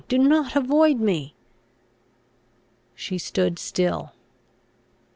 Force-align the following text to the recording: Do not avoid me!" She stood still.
Do 0.07 0.17
not 0.17 0.55
avoid 0.55 0.99
me!" 0.99 1.35
She 2.95 3.19
stood 3.19 3.59
still. 3.59 4.13